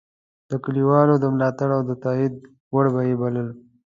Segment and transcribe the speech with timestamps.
[0.49, 2.33] د کلیوالو د ملاتړ او تایید
[2.73, 3.47] وړ به یې بلل.